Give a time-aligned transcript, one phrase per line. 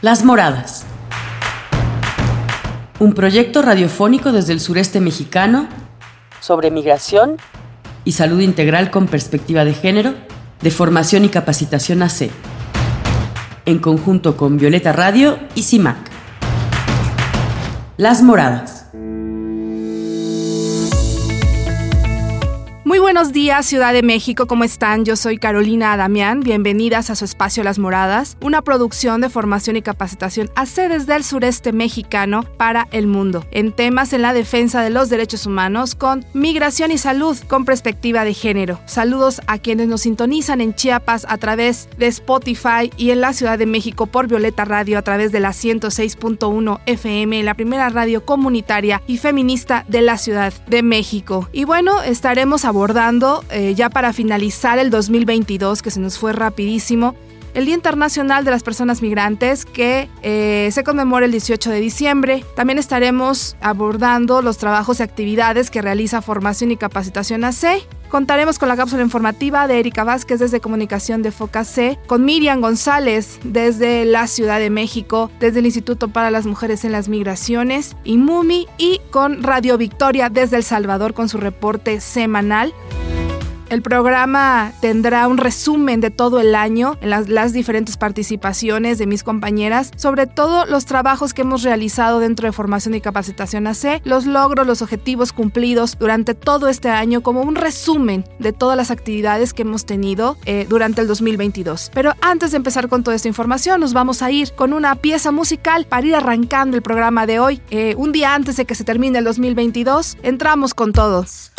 [0.00, 0.84] Las Moradas.
[3.00, 5.68] Un proyecto radiofónico desde el sureste mexicano
[6.38, 7.36] sobre migración
[8.04, 10.14] y salud integral con perspectiva de género,
[10.62, 12.30] de formación y capacitación AC,
[13.66, 15.96] en conjunto con Violeta Radio y CIMAC.
[17.96, 18.77] Las Moradas.
[23.18, 25.04] Buenos días, Ciudad de México, ¿cómo están?
[25.04, 29.82] Yo soy Carolina Damián, bienvenidas a su espacio Las Moradas, una producción de formación y
[29.82, 34.90] capacitación a sedes del sureste mexicano para el mundo, en temas en la defensa de
[34.90, 38.78] los derechos humanos con migración y salud con perspectiva de género.
[38.86, 43.58] Saludos a quienes nos sintonizan en Chiapas a través de Spotify y en la Ciudad
[43.58, 49.02] de México por Violeta Radio a través de la 106.1 FM, la primera radio comunitaria
[49.08, 51.48] y feminista de la Ciudad de México.
[51.50, 53.07] Y bueno, estaremos abordando
[53.50, 57.14] eh, ya para finalizar el 2022, que se nos fue rapidísimo,
[57.54, 62.44] el Día Internacional de las Personas Migrantes que eh, se conmemora el 18 de diciembre.
[62.54, 67.86] También estaremos abordando los trabajos y actividades que realiza Formación y Capacitación AC.
[68.08, 72.60] Contaremos con la cápsula informativa de Erika Vázquez desde Comunicación de Foca C, con Miriam
[72.60, 77.96] González desde la Ciudad de México, desde el Instituto para las Mujeres en las Migraciones
[78.04, 82.72] y MUMI y con Radio Victoria desde El Salvador con su reporte semanal.
[83.70, 89.22] El programa tendrá un resumen de todo el año en las, diferentes participaciones de mis
[89.22, 94.24] compañeras, sobre todo los trabajos que hemos realizado dentro de formación y capacitación AC, los
[94.24, 99.52] logros, los objetivos cumplidos durante todo este año, como un resumen de todas las actividades
[99.52, 101.90] que hemos tenido eh, durante el 2022.
[101.92, 105.30] Pero antes de empezar con toda esta información, nos vamos a ir con una pieza
[105.30, 107.60] musical para ir arrancando el programa de hoy.
[107.70, 111.52] Eh, un día antes de que se termine el 2022, entramos con todos.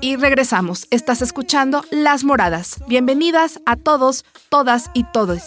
[0.00, 0.86] Y regresamos.
[0.90, 2.80] Estás escuchando Las Moradas.
[2.86, 5.42] Bienvenidas a todos, todas y todos.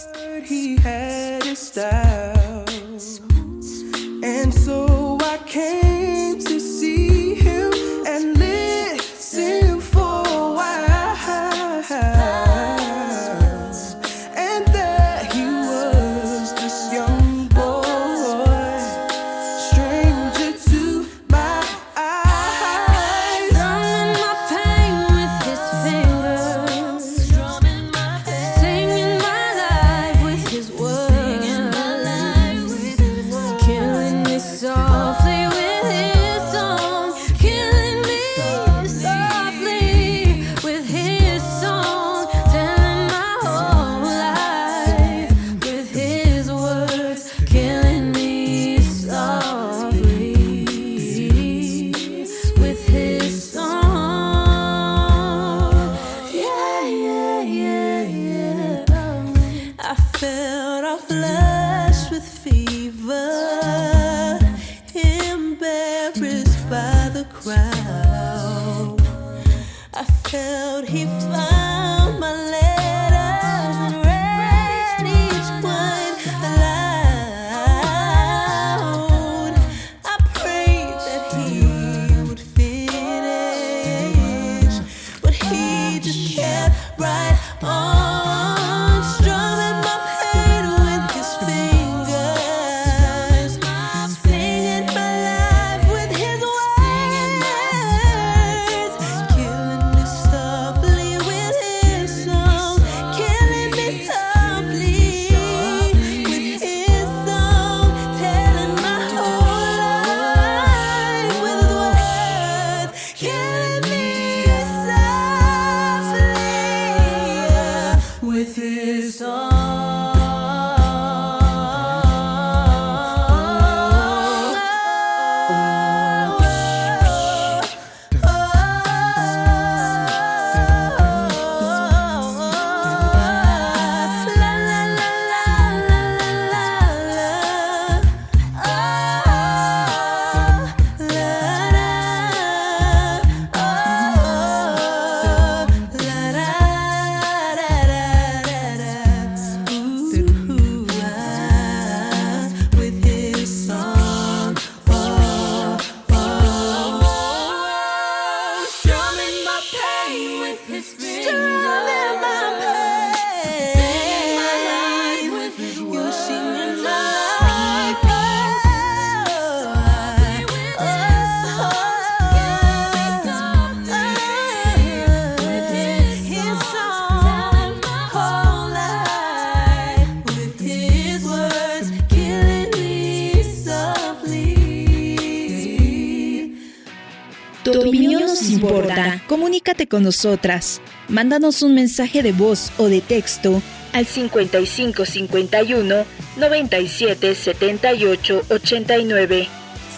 [189.74, 190.82] Comunícate con nosotras.
[191.08, 193.60] Mándanos un mensaje de voz o de texto
[193.92, 196.06] al 55 51
[196.38, 199.48] 97 78 89.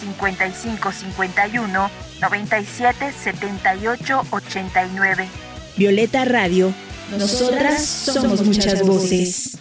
[0.00, 1.90] 55 51
[2.22, 5.28] 97 78 89.
[5.76, 6.72] Violeta Radio.
[7.10, 9.58] Nosotras somos muchas voces.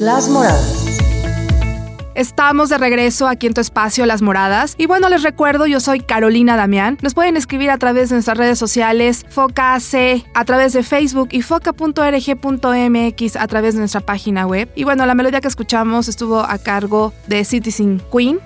[0.00, 0.81] Las Moradas.
[2.14, 4.74] Estamos de regreso aquí en tu espacio Las Moradas.
[4.76, 6.98] Y bueno, les recuerdo, yo soy Carolina Damián.
[7.00, 11.40] Nos pueden escribir a través de nuestras redes sociales, FocaC, a través de Facebook y
[11.42, 14.68] foca.rg.mx a través de nuestra página web.
[14.74, 18.40] Y bueno, la melodía que escuchamos estuvo a cargo de Citizen Queen.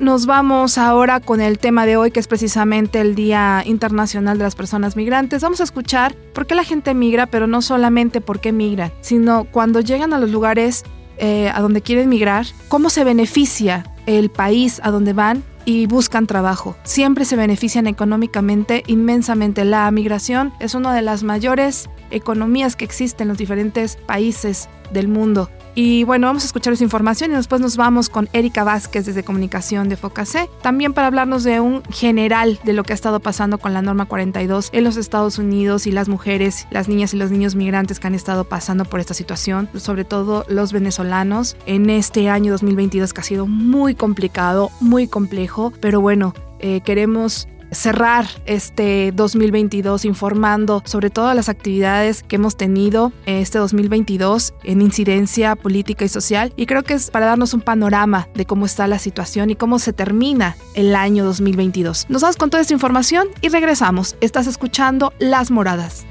[0.00, 4.44] Nos vamos ahora con el tema de hoy, que es precisamente el Día Internacional de
[4.44, 5.42] las Personas Migrantes.
[5.42, 9.44] Vamos a escuchar por qué la gente migra, pero no solamente por qué migran, sino
[9.44, 10.84] cuando llegan a los lugares
[11.18, 16.26] eh, a donde quieren migrar, cómo se beneficia el país a donde van y buscan
[16.26, 16.76] trabajo.
[16.82, 19.66] Siempre se benefician económicamente inmensamente.
[19.66, 25.08] La migración es una de las mayores economías que existen en los diferentes países del
[25.08, 25.50] mundo.
[25.74, 29.22] Y bueno, vamos a escuchar esa información y después nos vamos con Erika Vázquez desde
[29.22, 33.58] Comunicación de Focacé, también para hablarnos de un general de lo que ha estado pasando
[33.58, 37.30] con la norma 42 en los Estados Unidos y las mujeres, las niñas y los
[37.30, 41.56] niños migrantes que han estado pasando por esta situación, sobre todo los venezolanos.
[41.66, 47.48] En este año 2022 que ha sido muy complicado, muy complejo, pero bueno, eh, queremos
[47.70, 55.56] cerrar este 2022 informando sobre todas las actividades que hemos tenido este 2022 en incidencia
[55.56, 58.98] política y social y creo que es para darnos un panorama de cómo está la
[58.98, 62.06] situación y cómo se termina el año 2022.
[62.08, 64.16] Nos vamos con toda esta información y regresamos.
[64.20, 66.06] Estás escuchando Las Moradas.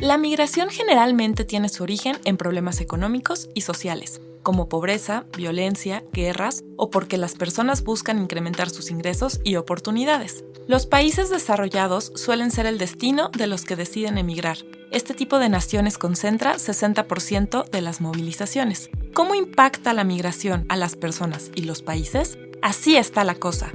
[0.00, 6.64] La migración generalmente tiene su origen en problemas económicos y sociales como pobreza, violencia, guerras
[6.76, 10.44] o porque las personas buscan incrementar sus ingresos y oportunidades.
[10.66, 14.58] Los países desarrollados suelen ser el destino de los que deciden emigrar.
[14.90, 18.90] Este tipo de naciones concentra 60% de las movilizaciones.
[19.14, 22.38] ¿Cómo impacta la migración a las personas y los países?
[22.62, 23.72] Así está la cosa.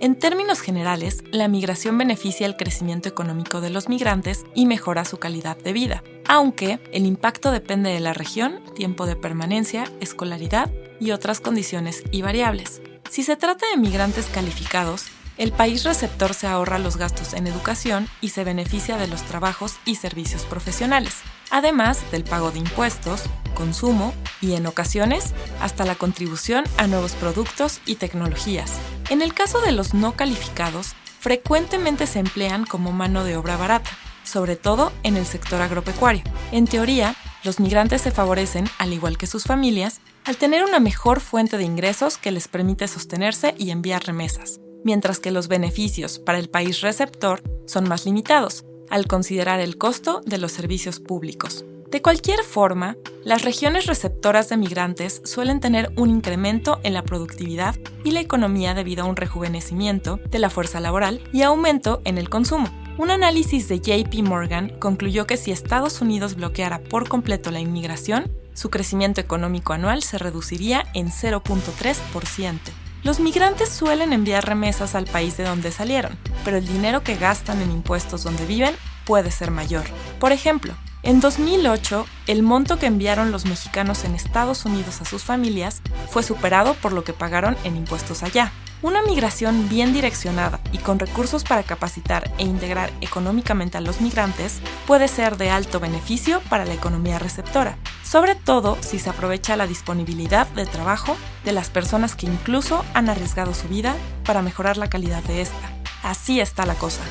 [0.00, 5.18] En términos generales, la migración beneficia el crecimiento económico de los migrantes y mejora su
[5.18, 10.70] calidad de vida, aunque el impacto depende de la región, tiempo de permanencia, escolaridad
[11.00, 12.80] y otras condiciones y variables.
[13.10, 15.04] Si se trata de migrantes calificados,
[15.36, 19.80] el país receptor se ahorra los gastos en educación y se beneficia de los trabajos
[19.84, 21.18] y servicios profesionales,
[21.50, 23.24] además del pago de impuestos,
[23.54, 28.72] consumo y, en ocasiones, hasta la contribución a nuevos productos y tecnologías.
[29.10, 33.90] En el caso de los no calificados, frecuentemente se emplean como mano de obra barata,
[34.24, 36.22] sobre todo en el sector agropecuario.
[36.52, 37.14] En teoría,
[37.44, 41.64] los migrantes se favorecen, al igual que sus familias, al tener una mejor fuente de
[41.64, 46.80] ingresos que les permite sostenerse y enviar remesas mientras que los beneficios para el país
[46.80, 51.64] receptor son más limitados, al considerar el costo de los servicios públicos.
[51.90, 57.74] De cualquier forma, las regiones receptoras de migrantes suelen tener un incremento en la productividad
[58.04, 62.28] y la economía debido a un rejuvenecimiento de la fuerza laboral y aumento en el
[62.30, 62.68] consumo.
[62.96, 68.30] Un análisis de JP Morgan concluyó que si Estados Unidos bloqueara por completo la inmigración,
[68.54, 72.58] su crecimiento económico anual se reduciría en 0.3%.
[73.02, 77.62] Los migrantes suelen enviar remesas al país de donde salieron, pero el dinero que gastan
[77.62, 78.74] en impuestos donde viven
[79.06, 79.84] puede ser mayor.
[80.18, 85.24] Por ejemplo, en 2008, el monto que enviaron los mexicanos en Estados Unidos a sus
[85.24, 85.80] familias
[86.10, 88.52] fue superado por lo que pagaron en impuestos allá.
[88.82, 94.60] Una migración bien direccionada y con recursos para capacitar e integrar económicamente a los migrantes
[94.86, 97.78] puede ser de alto beneficio para la economía receptora,
[98.10, 103.08] sobre todo si se aprovecha la disponibilidad de trabajo de las personas que incluso han
[103.08, 103.94] arriesgado su vida
[104.26, 105.54] para mejorar la calidad de esta.
[106.02, 107.02] Así está la cosa.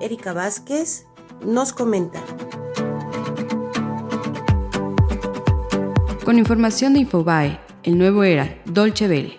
[0.00, 1.06] Erika Vázquez
[1.44, 2.20] nos comenta.
[6.24, 9.38] Con información de Infobae, el nuevo era Dolce Vele.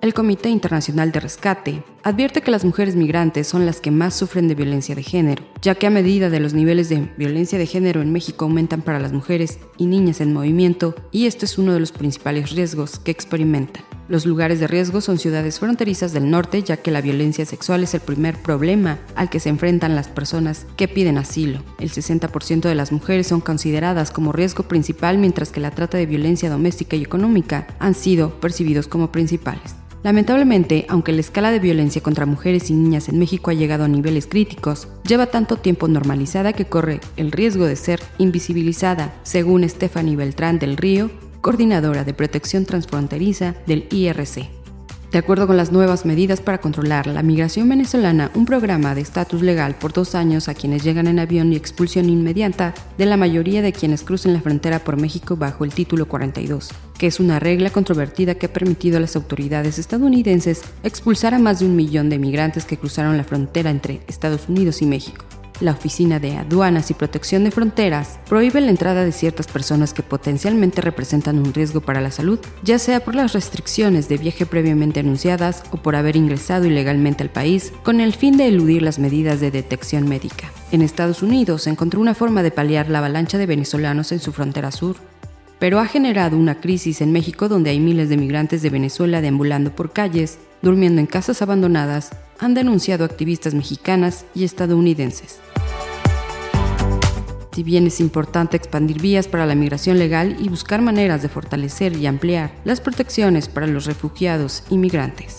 [0.00, 4.46] El Comité Internacional de Rescate advierte que las mujeres migrantes son las que más sufren
[4.46, 8.00] de violencia de género, ya que a medida de los niveles de violencia de género
[8.00, 11.80] en México aumentan para las mujeres y niñas en movimiento, y esto es uno de
[11.80, 13.87] los principales riesgos que experimentan.
[14.08, 17.92] Los lugares de riesgo son ciudades fronterizas del norte, ya que la violencia sexual es
[17.92, 21.60] el primer problema al que se enfrentan las personas que piden asilo.
[21.78, 26.06] El 60% de las mujeres son consideradas como riesgo principal, mientras que la trata de
[26.06, 29.76] violencia doméstica y económica han sido percibidos como principales.
[30.02, 33.88] Lamentablemente, aunque la escala de violencia contra mujeres y niñas en México ha llegado a
[33.88, 40.16] niveles críticos, lleva tanto tiempo normalizada que corre el riesgo de ser invisibilizada, según Stephanie
[40.16, 41.10] Beltrán del Río,
[41.40, 44.58] coordinadora de protección transfronteriza del IRC.
[45.10, 49.40] De acuerdo con las nuevas medidas para controlar la migración venezolana, un programa de estatus
[49.40, 53.62] legal por dos años a quienes llegan en avión y expulsión inmediata de la mayoría
[53.62, 56.68] de quienes crucen la frontera por México bajo el título 42,
[56.98, 61.60] que es una regla controvertida que ha permitido a las autoridades estadounidenses expulsar a más
[61.60, 65.24] de un millón de migrantes que cruzaron la frontera entre Estados Unidos y México
[65.60, 70.02] la Oficina de Aduanas y Protección de Fronteras prohíbe la entrada de ciertas personas que
[70.02, 75.00] potencialmente representan un riesgo para la salud, ya sea por las restricciones de viaje previamente
[75.00, 79.40] anunciadas o por haber ingresado ilegalmente al país con el fin de eludir las medidas
[79.40, 80.50] de detección médica.
[80.70, 84.32] En Estados Unidos se encontró una forma de paliar la avalancha de venezolanos en su
[84.32, 84.96] frontera sur,
[85.58, 89.74] pero ha generado una crisis en México donde hay miles de migrantes de Venezuela deambulando
[89.74, 95.40] por calles, durmiendo en casas abandonadas, han denunciado activistas mexicanas y estadounidenses.
[97.52, 101.96] Si bien es importante expandir vías para la migración legal y buscar maneras de fortalecer
[101.96, 105.38] y ampliar las protecciones para los refugiados y migrantes.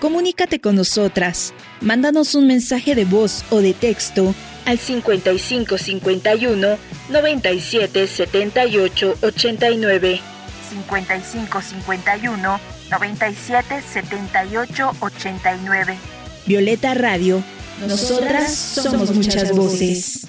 [0.00, 1.52] Comunícate con nosotras.
[1.80, 6.78] Mándanos un mensaje de voz o de texto al 5551
[7.08, 10.20] 97 78 89.
[10.70, 15.98] 5551 97 78 89.
[16.46, 17.42] Violeta Radio.
[17.86, 20.28] Nosotras somos muchas voces.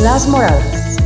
[0.00, 0.96] Las Moradas.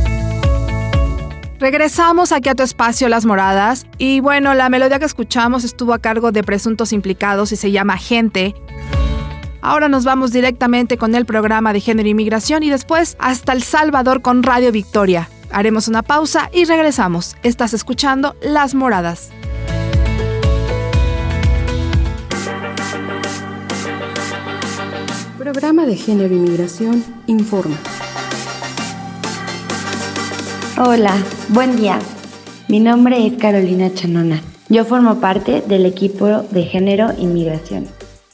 [1.59, 5.99] Regresamos aquí a tu espacio Las Moradas y bueno, la melodía que escuchamos estuvo a
[5.99, 8.55] cargo de presuntos implicados y se llama Gente.
[9.61, 13.63] Ahora nos vamos directamente con el programa de género y migración y después hasta El
[13.63, 15.29] Salvador con Radio Victoria.
[15.51, 17.35] Haremos una pausa y regresamos.
[17.43, 19.31] Estás escuchando Las Moradas.
[25.37, 27.77] Programa de Género y Migración informa.
[30.79, 31.15] Hola,
[31.49, 31.97] buen día.
[32.67, 34.43] Mi nombre es Carolina Chanona.
[34.69, 37.87] Yo formo parte del equipo de Género y Migración.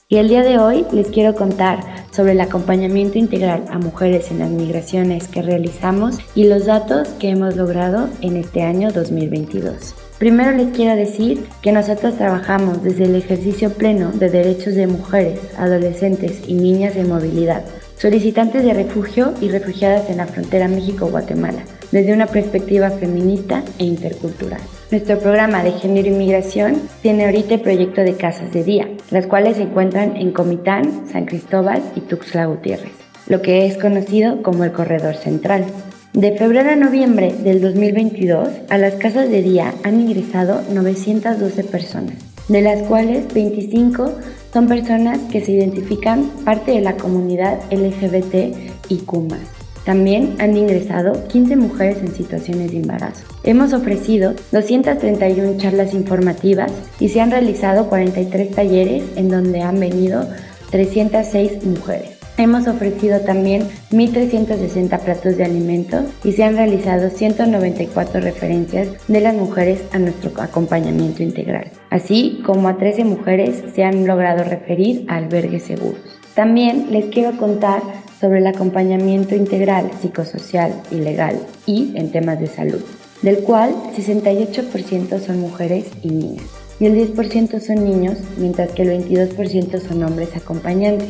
[0.09, 1.79] Y el día de hoy les quiero contar
[2.11, 7.29] sobre el acompañamiento integral a mujeres en las migraciones que realizamos y los datos que
[7.29, 9.95] hemos logrado en este año 2022.
[10.19, 15.39] Primero les quiero decir que nosotros trabajamos desde el ejercicio pleno de derechos de mujeres,
[15.57, 17.63] adolescentes y niñas de movilidad,
[17.97, 24.59] solicitantes de refugio y refugiadas en la frontera México-Guatemala, desde una perspectiva feminista e intercultural.
[24.89, 29.27] Nuestro programa de género y migración tiene ahorita el proyecto de casas de día, las
[29.27, 32.93] cuales se encuentran en Comitán, San Cristóbal y Tuxtla Gutiérrez,
[33.27, 35.65] lo que es conocido como el Corredor Central.
[36.13, 42.15] De febrero a noviembre del 2022, a las casas de día han ingresado 912 personas,
[42.47, 44.13] de las cuales 25
[44.51, 48.55] son personas que se identifican parte de la comunidad LGBT
[48.89, 49.62] y Kumas.
[49.85, 53.25] También han ingresado 15 mujeres en situaciones de embarazo.
[53.43, 60.27] Hemos ofrecido 231 charlas informativas y se han realizado 43 talleres en donde han venido
[60.71, 62.23] 306 mujeres.
[62.35, 69.35] Hemos ofrecido también 1.360 platos de alimentos y se han realizado 194 referencias de las
[69.35, 75.17] mujeres a nuestro acompañamiento integral, así como a 13 mujeres se han logrado referir a
[75.17, 76.01] albergues seguros.
[76.33, 77.83] También les quiero contar
[78.23, 82.79] sobre el acompañamiento integral psicosocial y legal y en temas de salud,
[83.21, 86.45] del cual 68% son mujeres y niñas
[86.79, 91.09] y el 10% son niños, mientras que el 22% son hombres acompañantes.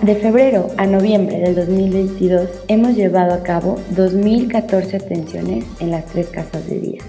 [0.00, 6.28] De febrero a noviembre del 2022 hemos llevado a cabo 2.014 atenciones en las tres
[6.28, 7.02] casas de día.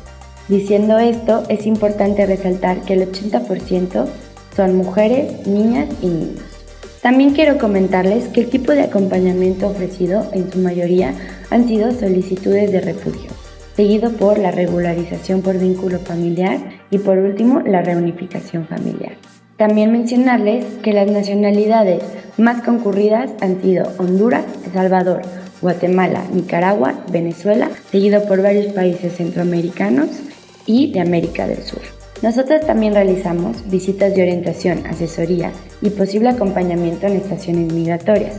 [0.47, 4.07] Diciendo esto, es importante resaltar que el 80%
[4.55, 6.48] son mujeres, niñas y niños.
[7.01, 11.13] También quiero comentarles que el tipo de acompañamiento ofrecido en su mayoría
[11.49, 13.31] han sido solicitudes de refugio,
[13.75, 16.57] seguido por la regularización por vínculo familiar
[16.91, 19.13] y por último la reunificación familiar.
[19.55, 22.03] También mencionarles que las nacionalidades
[22.37, 25.21] más concurridas han sido Honduras, El Salvador,
[25.61, 30.09] Guatemala, Nicaragua, Venezuela, seguido por varios países centroamericanos
[30.65, 31.98] y de América del Sur.
[32.21, 35.51] Nosotros también realizamos visitas de orientación, asesoría
[35.81, 38.35] y posible acompañamiento en estaciones migratorias.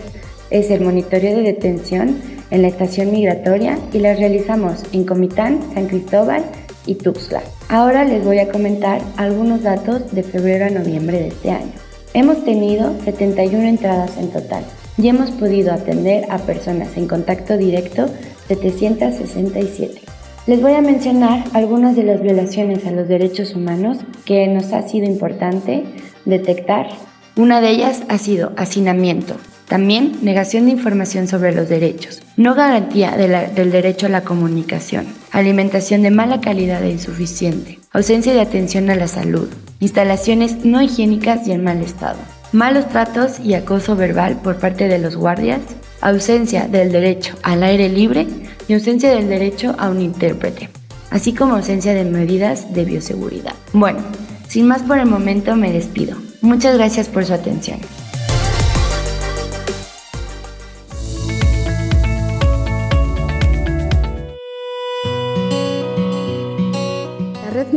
[0.51, 5.87] Es el monitoreo de detención en la estación migratoria y las realizamos en Comitán, San
[5.87, 6.45] Cristóbal
[6.85, 7.41] y Tuxtla.
[7.69, 11.73] Ahora les voy a comentar algunos datos de febrero a noviembre de este año.
[12.13, 14.65] Hemos tenido 71 entradas en total
[14.99, 18.09] y hemos podido atender a personas en contacto directo
[18.49, 20.10] 767.
[20.47, 24.89] Les voy a mencionar algunas de las violaciones a los derechos humanos que nos ha
[24.89, 25.85] sido importante
[26.25, 26.89] detectar.
[27.37, 29.37] Una de ellas ha sido hacinamiento,
[29.69, 36.03] también negación de información sobre los derechos, no garantía del derecho a la comunicación, alimentación
[36.03, 39.49] de mala calidad e insuficiente, ausencia de atención a la salud,
[39.79, 42.19] instalaciones no higiénicas y en mal estado,
[42.53, 45.61] malos tratos y acoso verbal por parte de los guardias,
[46.01, 48.27] ausencia del derecho al aire libre
[48.69, 50.69] y ausencia del derecho a un intérprete,
[51.11, 53.55] así como ausencia de medidas de bioseguridad.
[53.73, 54.01] Bueno,
[54.49, 56.17] sin más por el momento me despido.
[56.41, 57.81] Muchas gracias por su atención.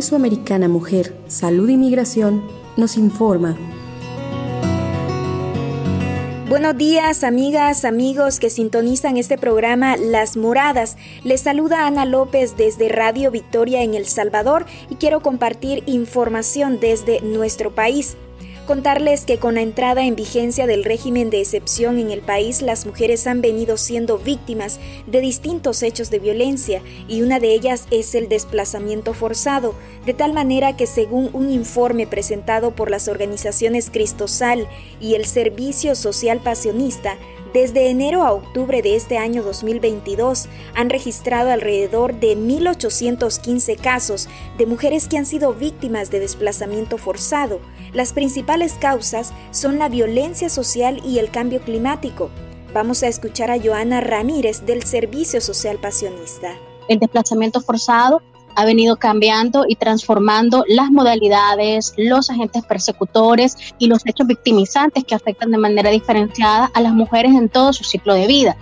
[0.04, 2.44] Mesoamericana Mujer, Salud y Migración
[2.76, 3.56] nos informa.
[6.54, 10.98] Buenos días, amigas, amigos que sintonizan este programa Las Moradas.
[11.24, 17.22] Les saluda Ana López desde Radio Victoria en El Salvador y quiero compartir información desde
[17.22, 18.18] nuestro país.
[18.66, 22.86] Contarles que con la entrada en vigencia del régimen de excepción en el país, las
[22.86, 28.16] mujeres han venido siendo víctimas de distintos hechos de violencia y una de ellas es
[28.16, 34.66] el desplazamiento forzado, de tal manera que según un informe presentado por las organizaciones Cristosal
[35.02, 37.18] y el Servicio Social Pasionista,
[37.54, 44.66] Desde enero a octubre de este año 2022 han registrado alrededor de 1.815 casos de
[44.66, 47.60] mujeres que han sido víctimas de desplazamiento forzado.
[47.94, 52.32] Las principales causas son la violencia social y el cambio climático.
[52.74, 56.58] Vamos a escuchar a Joana Ramírez del Servicio Social Pasionista.
[56.88, 58.24] El desplazamiento forzado
[58.56, 65.16] ha venido cambiando y transformando las modalidades, los agentes persecutores y los hechos victimizantes que
[65.16, 68.58] afectan de manera diferenciada a las mujeres en todo su ciclo de vida.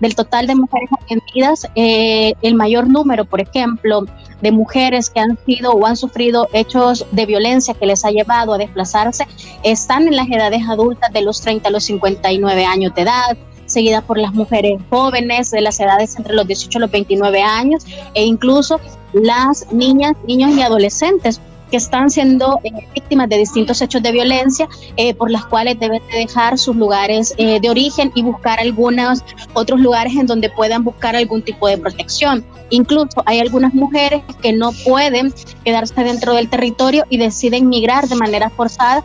[0.00, 4.04] Del total de mujeres argentinas, eh, el mayor número, por ejemplo,
[4.40, 8.54] de mujeres que han sido o han sufrido hechos de violencia que les ha llevado
[8.54, 9.26] a desplazarse,
[9.62, 13.36] están en las edades adultas de los 30 a los 59 años de edad,
[13.72, 17.84] seguida por las mujeres jóvenes de las edades entre los 18 y los 29 años
[18.14, 18.80] e incluso
[19.12, 21.40] las niñas, niños y adolescentes
[21.72, 26.02] que están siendo eh, víctimas de distintos hechos de violencia eh, por las cuales deben
[26.12, 30.84] de dejar sus lugares eh, de origen y buscar algunos otros lugares en donde puedan
[30.84, 32.44] buscar algún tipo de protección.
[32.68, 35.32] Incluso hay algunas mujeres que no pueden
[35.64, 39.02] quedarse dentro del territorio y deciden migrar de manera forzada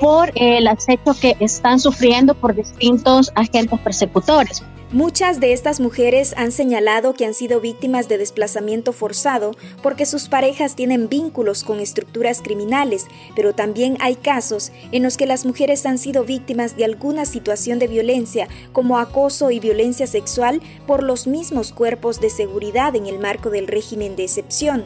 [0.00, 4.62] por el acecho que están sufriendo por distintos agentes persecutores.
[4.94, 9.50] Muchas de estas mujeres han señalado que han sido víctimas de desplazamiento forzado
[9.82, 15.26] porque sus parejas tienen vínculos con estructuras criminales, pero también hay casos en los que
[15.26, 20.62] las mujeres han sido víctimas de alguna situación de violencia, como acoso y violencia sexual,
[20.86, 24.84] por los mismos cuerpos de seguridad en el marco del régimen de excepción.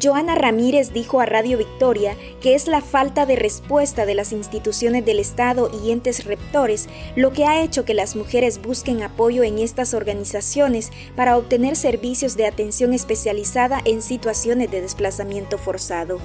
[0.00, 5.04] Joana Ramírez dijo a Radio Victoria que es la falta de respuesta de las instituciones
[5.04, 9.58] del Estado y entes rectores lo que ha hecho que las mujeres busquen apoyo en
[9.58, 16.18] estas organizaciones para obtener servicios de atención especializada en situaciones de desplazamiento forzado.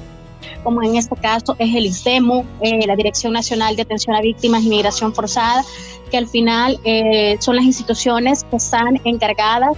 [0.63, 4.63] Como en este caso es el ISEMU, eh, la Dirección Nacional de Atención a Víctimas
[4.63, 5.63] y Migración Forzada,
[6.11, 9.77] que al final eh, son las instituciones que están encargadas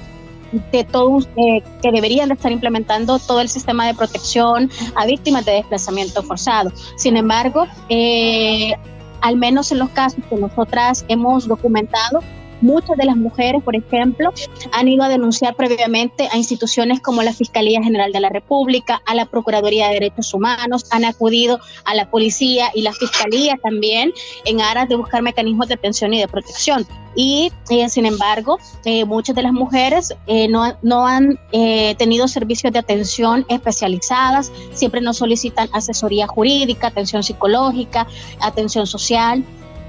[0.72, 5.46] de todos eh, que deberían de estar implementando todo el sistema de protección a víctimas
[5.46, 6.72] de desplazamiento forzado.
[6.98, 8.76] Sin embargo, eh,
[9.22, 12.20] al menos en los casos que nosotras hemos documentado,
[12.65, 14.34] Muchas de las mujeres, por ejemplo,
[14.71, 19.13] han ido a denunciar previamente a instituciones como la Fiscalía General de la República, a
[19.13, 24.13] la Procuraduría de Derechos Humanos, han acudido a la policía y la Fiscalía también
[24.45, 26.88] en aras de buscar mecanismos de atención y de protección.
[27.15, 32.73] Y eh, sin embargo, eh, muchas de las mujeres eh, no, no, han tenido servicios
[32.73, 38.08] de atención especializadas, siempre nos solicitan asesoría jurídica, atención psicológica,
[38.39, 39.45] atención social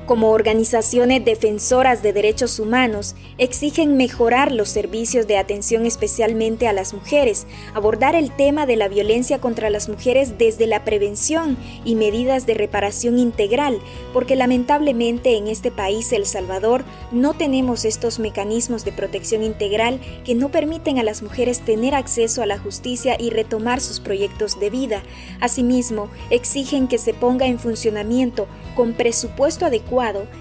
[0.06, 6.94] como organizaciones defensoras de derechos humanos, exigen mejorar los servicios de atención especialmente a las
[6.94, 12.46] mujeres, abordar el tema de la violencia contra las mujeres desde la prevención y medidas
[12.46, 13.80] de reparación integral,
[14.12, 20.36] porque lamentablemente en este país, El Salvador, no tenemos estos mecanismos de protección integral que
[20.36, 24.70] no permiten a las mujeres tener acceso a la justicia y retomar sus proyectos de
[24.70, 25.02] vida.
[25.40, 29.95] Asimismo, exigen que se ponga en funcionamiento con presupuesto adecuado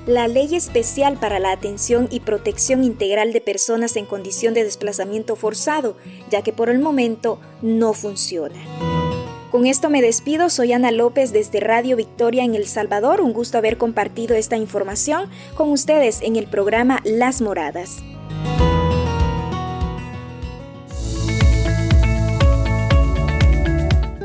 [0.05, 5.37] la Ley Especial para la Atención y Protección Integral de Personas en Condición de Desplazamiento
[5.37, 5.95] Forzado,
[6.29, 8.55] ya que por el momento no funciona.
[9.51, 13.57] Con esto me despido, soy Ana López desde Radio Victoria en El Salvador, un gusto
[13.57, 18.03] haber compartido esta información con ustedes en el programa Las Moradas.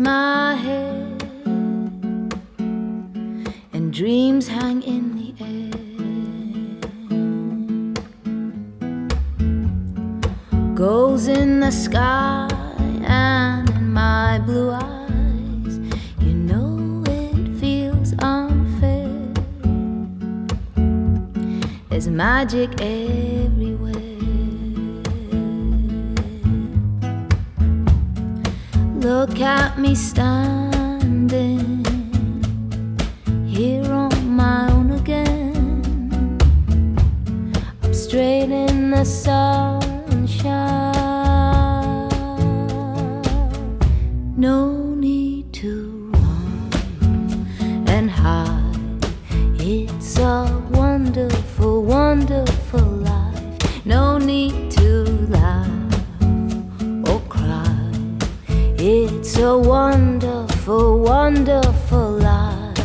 [0.00, 1.22] my head,
[3.72, 5.70] and dreams hang in the air.
[10.74, 12.48] Goals in the sky
[13.04, 15.78] and in my blue eyes,
[16.20, 19.10] you know it feels unfair.
[21.90, 23.51] There's magic everywhere.
[29.02, 31.84] Look at me standing
[33.44, 36.38] here on my own again.
[37.82, 39.82] I'm straight in the sunshine.
[44.36, 44.81] No
[59.42, 62.76] a wonderful, wonderful life.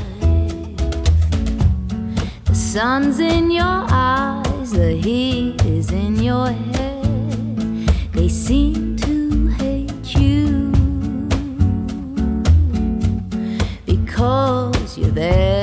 [2.45, 7.87] The sun's in your eyes, the heat is in your head.
[8.13, 10.71] They seem to hate you
[13.85, 15.56] because you're there.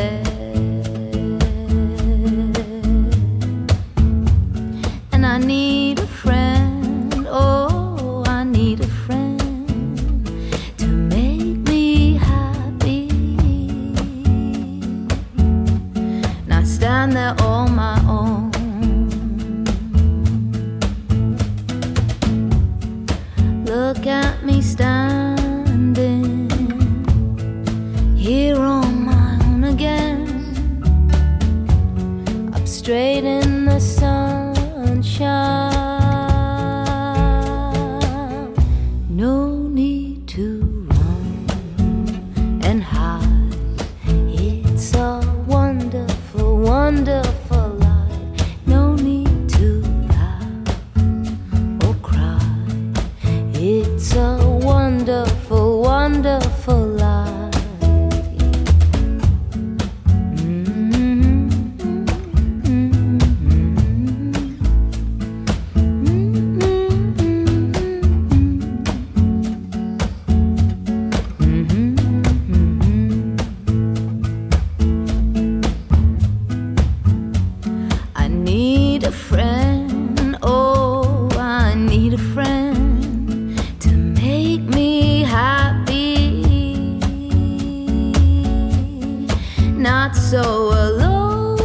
[89.85, 91.59] Not so alone.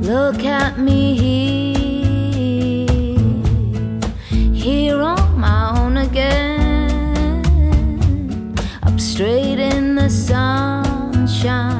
[0.00, 2.88] Look at me here,
[4.54, 7.44] here on my own again,
[8.84, 11.79] up straight in the sunshine.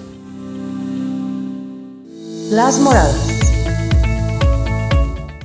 [2.50, 3.28] Las Moradas.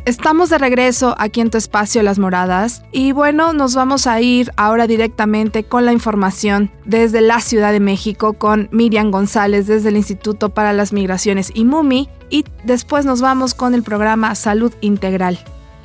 [0.04, 4.52] Estamos de regreso aquí en tu espacio Las Moradas y bueno, nos vamos a ir
[4.56, 9.96] ahora directamente con la información desde la Ciudad de México con Miriam González desde el
[9.96, 15.40] Instituto para las Migraciones y MUMI y después nos vamos con el programa Salud Integral.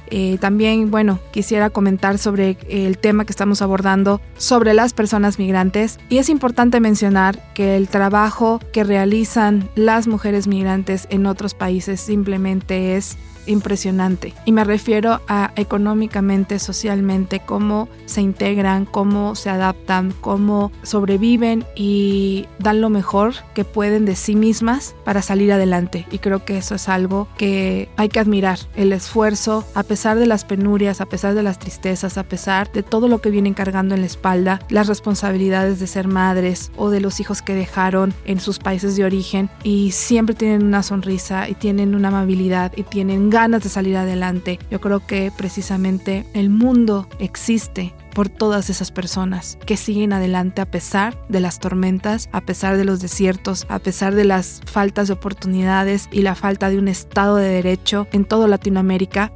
[0.09, 5.99] Eh, también, bueno, quisiera comentar sobre el tema que estamos abordando sobre las personas migrantes.
[6.09, 11.99] Y es importante mencionar que el trabajo que realizan las mujeres migrantes en otros países
[11.99, 14.33] simplemente es impresionante.
[14.45, 22.47] Y me refiero a económicamente, socialmente, cómo se integran, cómo se adaptan, cómo sobreviven y
[22.59, 26.05] dan lo mejor que pueden de sí mismas para salir adelante.
[26.11, 30.25] Y creo que eso es algo que hay que admirar, el esfuerzo, a pesar de
[30.25, 33.95] las penurias, a pesar de las tristezas, a pesar de todo lo que vienen cargando
[33.95, 38.39] en la espalda, las responsabilidades de ser madres o de los hijos que dejaron en
[38.39, 43.29] sus países de origen y siempre tienen una sonrisa y tienen una amabilidad y tienen
[43.35, 44.59] ganas de salir adelante.
[44.71, 50.65] Yo creo que precisamente el mundo existe por todas esas personas que siguen adelante a
[50.65, 55.15] pesar de las tormentas, a pesar de los desiertos, a pesar de las faltas de
[55.15, 59.33] oportunidades y la falta de un Estado de Derecho en toda Latinoamérica,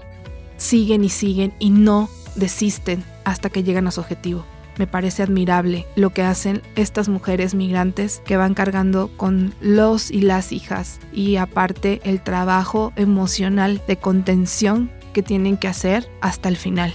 [0.56, 4.46] siguen y siguen y no desisten hasta que llegan a su objetivo.
[4.80, 10.22] Me parece admirable lo que hacen estas mujeres migrantes que van cargando con los y
[10.22, 16.58] las hijas y aparte el trabajo emocional de contención que tienen que hacer hasta el
[16.58, 16.94] final.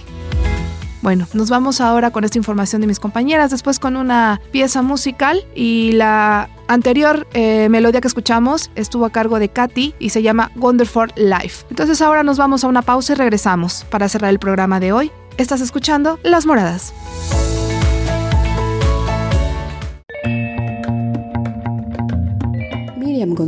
[1.01, 5.45] Bueno, nos vamos ahora con esta información de mis compañeras, después con una pieza musical
[5.53, 10.51] y la anterior eh, melodía que escuchamos estuvo a cargo de Katy y se llama
[10.55, 11.67] Wonderful Life.
[11.69, 15.11] Entonces ahora nos vamos a una pausa y regresamos para cerrar el programa de hoy.
[15.37, 16.91] Estás escuchando Las Moradas.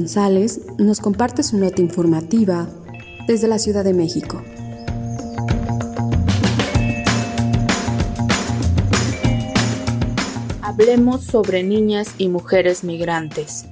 [0.08, 2.70] González nos comparte su nota informativa
[3.28, 4.42] desde la Ciudad de México.
[10.62, 13.66] Hablemos sobre niñas y mujeres migrantes.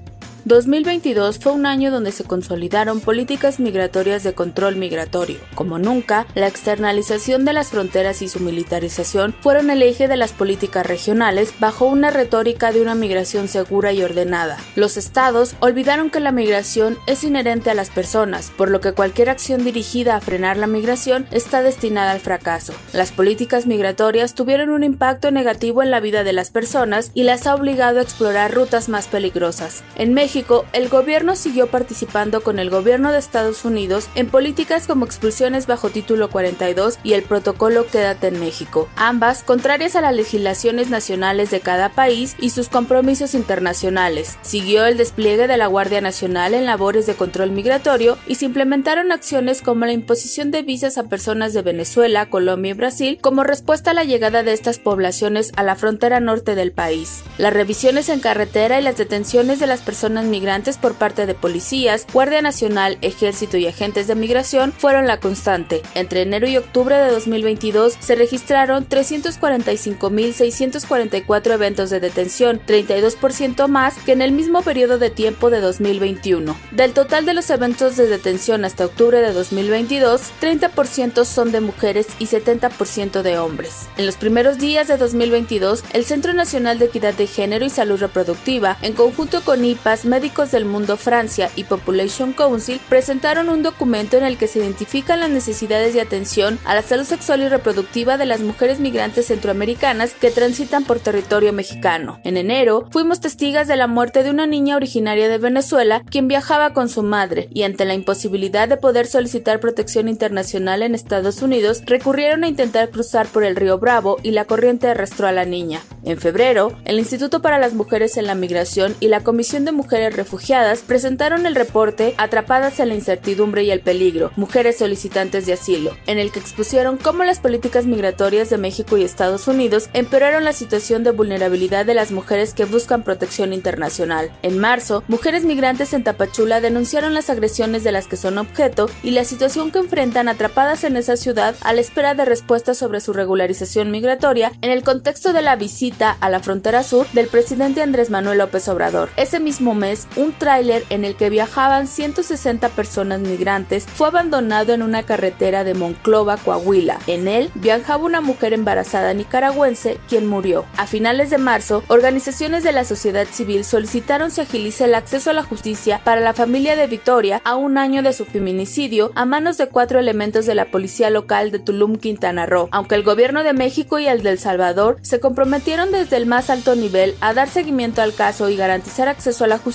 [0.45, 5.39] 2022 fue un año donde se consolidaron políticas migratorias de control migratorio.
[5.55, 10.33] Como nunca, la externalización de las fronteras y su militarización fueron el eje de las
[10.33, 14.57] políticas regionales bajo una retórica de una migración segura y ordenada.
[14.75, 19.31] Los estados olvidaron que la migración es inherente a las personas, por lo que cualquier
[19.31, 22.73] acción dirigida a frenar la migración está destinada al fracaso.
[22.93, 27.47] Las políticas migratorias tuvieron un impacto negativo en la vida de las personas y las
[27.47, 29.83] ha obligado a explorar rutas más peligrosas.
[29.95, 30.34] En México,
[30.73, 35.91] el gobierno siguió participando con el gobierno de Estados Unidos en políticas como expulsiones bajo
[35.91, 41.61] título 42 y el protocolo Quédate en México, ambas contrarias a las legislaciones nacionales de
[41.61, 44.37] cada país y sus compromisos internacionales.
[44.41, 49.13] Siguió el despliegue de la Guardia Nacional en labores de control migratorio y se implementaron
[49.13, 53.91] acciones como la imposición de visas a personas de Venezuela, Colombia y Brasil como respuesta
[53.91, 57.23] a la llegada de estas poblaciones a la frontera norte del país.
[57.37, 62.05] Las revisiones en carretera y las detenciones de las personas migrantes por parte de policías,
[62.11, 65.81] Guardia Nacional, Ejército y agentes de migración fueron la constante.
[65.93, 74.13] Entre enero y octubre de 2022 se registraron 345.644 eventos de detención, 32% más que
[74.13, 76.55] en el mismo periodo de tiempo de 2021.
[76.71, 82.07] Del total de los eventos de detención hasta octubre de 2022, 30% son de mujeres
[82.19, 83.87] y 70% de hombres.
[83.97, 87.99] En los primeros días de 2022, el Centro Nacional de Equidad de Género y Salud
[87.99, 94.15] Reproductiva, en conjunto con IPAS, Médicos del Mundo Francia y Population Council presentaron un documento
[94.15, 98.17] en el que se identifican las necesidades de atención a la salud sexual y reproductiva
[98.17, 102.21] de las mujeres migrantes centroamericanas que transitan por territorio mexicano.
[102.23, 106.71] En enero, fuimos testigas de la muerte de una niña originaria de Venezuela quien viajaba
[106.71, 111.83] con su madre y ante la imposibilidad de poder solicitar protección internacional en Estados Unidos,
[111.85, 115.81] recurrieron a intentar cruzar por el río Bravo y la corriente arrastró a la niña.
[116.05, 120.04] En febrero, el Instituto para las Mujeres en la Migración y la Comisión de Mujeres
[120.13, 125.95] refugiadas presentaron el reporte Atrapadas en la incertidumbre y el peligro, mujeres solicitantes de asilo,
[126.07, 130.53] en el que expusieron cómo las políticas migratorias de México y Estados Unidos empeoraron la
[130.53, 134.31] situación de vulnerabilidad de las mujeres que buscan protección internacional.
[134.41, 139.11] En marzo, mujeres migrantes en Tapachula denunciaron las agresiones de las que son objeto y
[139.11, 143.13] la situación que enfrentan atrapadas en esa ciudad a la espera de respuestas sobre su
[143.13, 148.09] regularización migratoria en el contexto de la visita a la frontera sur del presidente Andrés
[148.09, 149.09] Manuel López Obrador.
[149.15, 154.81] Ese mismo mes, un tráiler en el que viajaban 160 personas migrantes fue abandonado en
[154.81, 156.99] una carretera de Monclova, Coahuila.
[157.07, 160.65] En él viajaba una mujer embarazada nicaragüense quien murió.
[160.77, 165.33] A finales de marzo, organizaciones de la sociedad civil solicitaron se agilice el acceso a
[165.33, 169.57] la justicia para la familia de Victoria a un año de su feminicidio a manos
[169.57, 172.69] de cuatro elementos de la policía local de Tulum, Quintana Roo.
[172.71, 176.49] Aunque el gobierno de México y el de El Salvador se comprometieron desde el más
[176.49, 179.74] alto nivel a dar seguimiento al caso y garantizar acceso a la justicia,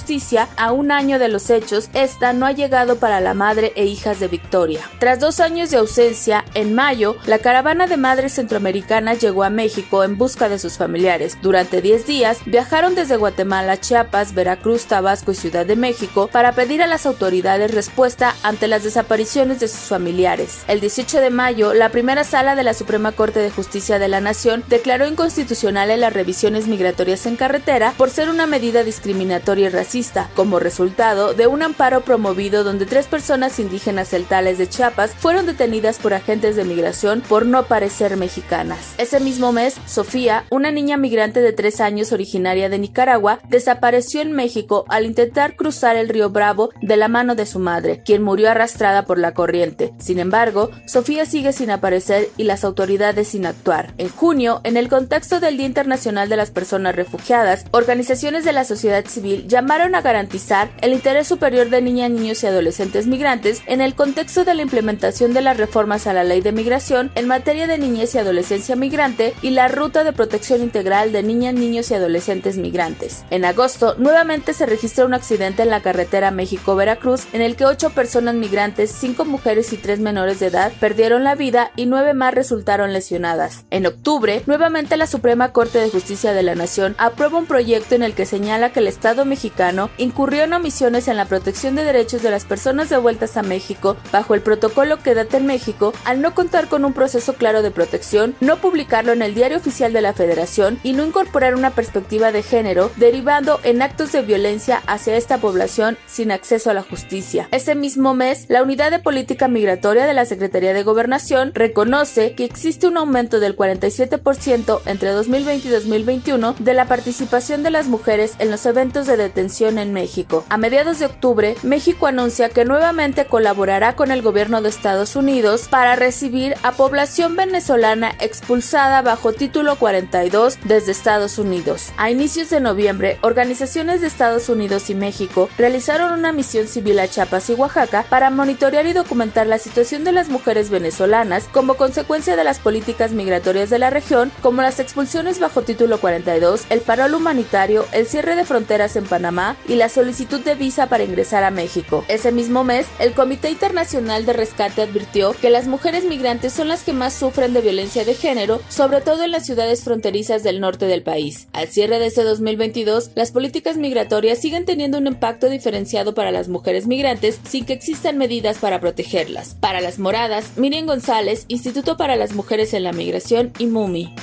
[0.57, 4.19] a un año de los hechos, esta no ha llegado para la madre e hijas
[4.19, 4.81] de Victoria.
[4.99, 10.03] Tras dos años de ausencia, en mayo, la caravana de madres centroamericanas llegó a México
[10.03, 11.39] en busca de sus familiares.
[11.43, 16.83] Durante 10 días, viajaron desde Guatemala, Chiapas, Veracruz, Tabasco y Ciudad de México para pedir
[16.83, 20.65] a las autoridades respuesta ante las desapariciones de sus familiares.
[20.67, 24.21] El 18 de mayo, la primera sala de la Suprema Corte de Justicia de la
[24.21, 30.31] Nación declaró inconstitucionales las revisiones migratorias en carretera por ser una medida discriminatoria y racista
[30.37, 35.99] como resultado de un amparo promovido donde tres personas indígenas celtales de Chiapas fueron detenidas
[35.99, 38.95] por agentes de migración por no parecer mexicanas.
[38.99, 44.31] Ese mismo mes, Sofía, una niña migrante de tres años originaria de Nicaragua, desapareció en
[44.31, 48.49] México al intentar cruzar el río Bravo de la mano de su madre, quien murió
[48.49, 49.93] arrastrada por la corriente.
[49.99, 53.93] Sin embargo, Sofía sigue sin aparecer y las autoridades sin actuar.
[53.99, 58.65] En junio, en el contexto del Día Internacional de las Personas Refugiadas, organizaciones de la
[58.65, 63.81] sociedad civil llamaron a garantizar el interés superior de niñas, niños y adolescentes migrantes en
[63.81, 67.67] el contexto de la implementación de las reformas a la ley de migración en materia
[67.67, 71.95] de niñez y adolescencia migrante y la ruta de protección integral de niñas, niños y
[71.95, 73.25] adolescentes migrantes.
[73.31, 77.91] En agosto, nuevamente se registró un accidente en la carretera México-Veracruz en el que ocho
[77.91, 82.35] personas migrantes, cinco mujeres y tres menores de edad perdieron la vida y nueve más
[82.35, 83.65] resultaron lesionadas.
[83.71, 88.03] En octubre, nuevamente la Suprema Corte de Justicia de la Nación aprueba un proyecto en
[88.03, 92.23] el que señala que el Estado mexicano incurrió en omisiones en la protección de derechos
[92.23, 96.35] de las personas devueltas a México bajo el protocolo que data en México al no
[96.35, 100.13] contar con un proceso claro de protección, no publicarlo en el Diario Oficial de la
[100.13, 105.39] Federación y no incorporar una perspectiva de género, derivando en actos de violencia hacia esta
[105.39, 107.49] población sin acceso a la justicia.
[107.53, 112.45] Ese mismo mes, la Unidad de Política Migratoria de la Secretaría de Gobernación reconoce que
[112.45, 118.35] existe un aumento del 47% entre 2020 y 2021 de la participación de las mujeres
[118.39, 120.45] en los eventos de detención en México.
[120.49, 125.69] A mediados de octubre, México anuncia que nuevamente colaborará con el gobierno de Estados Unidos
[125.69, 131.93] para recibir a población venezolana expulsada bajo título 42 desde Estados Unidos.
[131.99, 137.09] A inicios de noviembre, organizaciones de Estados Unidos y México realizaron una misión civil a
[137.09, 142.35] Chiapas y Oaxaca para monitorear y documentar la situación de las mujeres venezolanas como consecuencia
[142.35, 147.01] de las políticas migratorias de la región, como las expulsiones bajo título 42, el paro
[147.15, 151.51] humanitario, el cierre de fronteras en Panamá y la solicitud de visa para ingresar a
[151.51, 152.05] México.
[152.09, 156.83] Ese mismo mes, el Comité Internacional de Rescate advirtió que las mujeres migrantes son las
[156.83, 160.87] que más sufren de violencia de género, sobre todo en las ciudades fronterizas del norte
[160.87, 161.49] del país.
[161.53, 166.49] Al cierre de este 2022, las políticas migratorias siguen teniendo un impacto diferenciado para las
[166.49, 169.57] mujeres migrantes sin que existan medidas para protegerlas.
[169.61, 174.15] Para las moradas, Miriam González, Instituto para las Mujeres en la Migración y MUMI.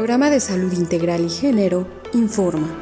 [0.00, 2.74] Programa de Salud Integral y Género informa.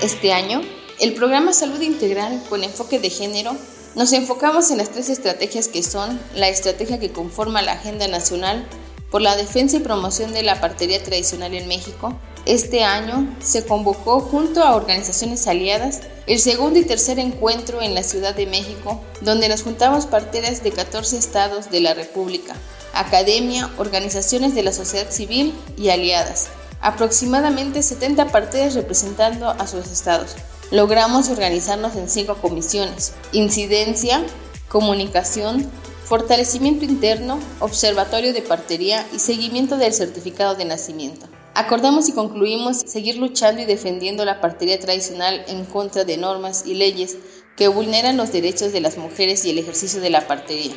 [0.00, 0.60] Este año,
[1.00, 3.56] el programa Salud Integral con enfoque de género
[3.96, 8.64] nos enfocamos en las tres estrategias que son la estrategia que conforma la Agenda Nacional
[9.10, 12.16] por la defensa y promoción de la partería tradicional en México.
[12.46, 18.04] Este año se convocó junto a organizaciones aliadas el segundo y tercer encuentro en la
[18.04, 22.54] Ciudad de México, donde nos juntamos parteras de 14 estados de la República,
[22.94, 26.48] academia, organizaciones de la sociedad civil y aliadas,
[26.80, 30.36] aproximadamente 70 parteras representando a sus estados.
[30.70, 34.22] Logramos organizarnos en cinco comisiones, incidencia,
[34.68, 35.68] comunicación,
[36.04, 41.26] fortalecimiento interno, observatorio de partería y seguimiento del certificado de nacimiento.
[41.54, 46.74] Acordamos y concluimos seguir luchando y defendiendo la partería tradicional en contra de normas y
[46.74, 47.16] leyes
[47.56, 50.74] que vulneran los derechos de las mujeres y el ejercicio de la partería,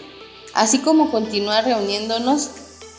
[0.53, 2.49] así como continuar reuniéndonos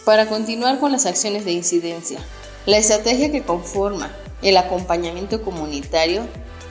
[0.05, 2.18] para continuar con las acciones de incidencia.
[2.66, 4.11] La estrategia que conforma
[4.42, 6.22] el acompañamiento comunitario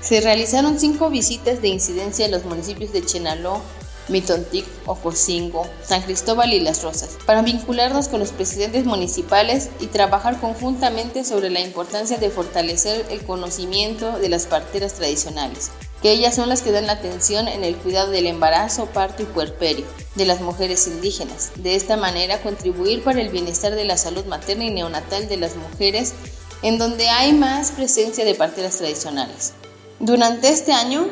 [0.02, 3.62] se realizaron cinco visitas de incidencia en los municipios de Chenaló,
[4.10, 10.40] Mitontic, Ocosingo, San Cristóbal y Las Rosas, para vincularnos con los presidentes municipales y trabajar
[10.42, 15.72] conjuntamente sobre la importancia de fortalecer el conocimiento de las parteras tradicionales,
[16.04, 19.26] que ellas son las que dan la atención en el cuidado del embarazo, parto y
[19.26, 19.86] puerperio
[20.16, 21.52] de las mujeres indígenas.
[21.56, 25.56] De esta manera contribuir para el bienestar de la salud materna y neonatal de las
[25.56, 26.14] mujeres
[26.62, 29.54] en donde hay más presencia de parteras tradicionales.
[30.00, 31.08] Durante este año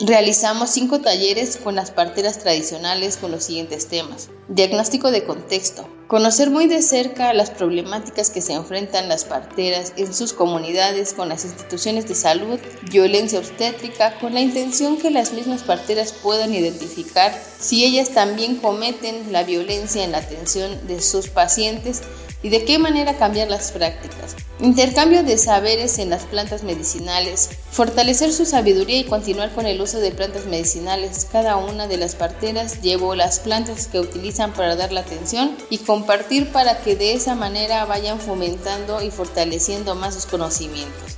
[0.00, 4.30] realizamos cinco talleres con las parteras tradicionales con los siguientes temas.
[4.48, 5.86] Diagnóstico de contexto.
[6.06, 11.28] Conocer muy de cerca las problemáticas que se enfrentan las parteras en sus comunidades con
[11.28, 12.58] las instituciones de salud,
[12.90, 19.30] violencia obstétrica, con la intención que las mismas parteras puedan identificar si ellas también cometen
[19.30, 22.02] la violencia en la atención de sus pacientes
[22.42, 24.36] y de qué manera cambiar las prácticas.
[24.60, 30.00] Intercambio de saberes en las plantas medicinales, fortalecer su sabiduría y continuar con el uso
[30.00, 31.26] de plantas medicinales.
[31.30, 35.78] Cada una de las parteras llevó las plantas que utilizan para dar la atención y
[35.78, 41.16] compartir para que de esa manera vayan fomentando y fortaleciendo más sus conocimientos.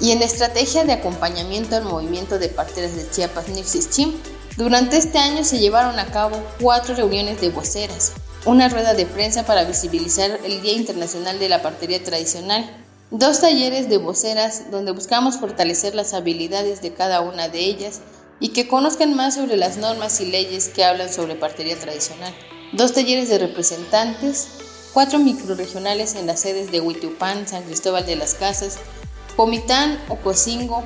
[0.00, 4.12] Y en la estrategia de acompañamiento al movimiento de parteras de Chiapas Nixis Chim,
[4.56, 8.12] durante este año se llevaron a cabo cuatro reuniones de voceras,
[8.44, 12.68] una rueda de prensa para visibilizar el Día Internacional de la Partería Tradicional,
[13.10, 18.00] dos talleres de voceras donde buscamos fortalecer las habilidades de cada una de ellas
[18.40, 22.34] y que conozcan más sobre las normas y leyes que hablan sobre partería tradicional,
[22.72, 24.48] dos talleres de representantes,
[24.92, 28.78] cuatro microregionales en las sedes de Huitupán, San Cristóbal de las Casas,
[29.36, 30.82] Comitán, Ocosingo,